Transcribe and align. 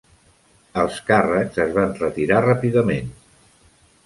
Els 0.83 0.97
càrrecs 1.09 1.61
es 1.67 1.75
van 1.75 1.93
retirar 2.01 2.41
ràpidament. 2.47 3.13